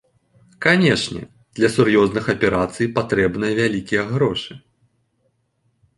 Канешне, 0.65 1.21
для 1.59 1.69
сур'ёзных 1.75 2.25
аперацый 2.35 2.87
патрэбныя 2.97 3.53
вялікія 3.63 4.03
грошы. 4.13 4.53